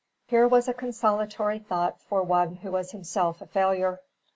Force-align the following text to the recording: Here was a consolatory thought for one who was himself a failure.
Here 0.25 0.47
was 0.47 0.67
a 0.67 0.73
consolatory 0.73 1.59
thought 1.59 1.99
for 2.01 2.23
one 2.23 2.55
who 2.55 2.71
was 2.71 2.89
himself 2.91 3.39
a 3.39 3.45
failure. 3.45 4.01